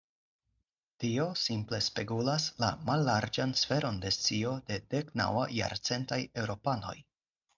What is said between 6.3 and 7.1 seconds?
eŭropanoj.